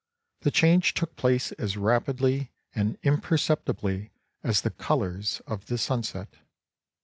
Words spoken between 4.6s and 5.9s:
the colors of the